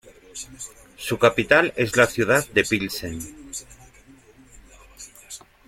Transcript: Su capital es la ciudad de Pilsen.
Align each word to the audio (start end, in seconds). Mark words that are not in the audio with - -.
Su 0.97 1.19
capital 1.19 1.73
es 1.75 1.95
la 1.95 2.07
ciudad 2.07 2.47
de 2.55 2.63
Pilsen. 2.63 3.19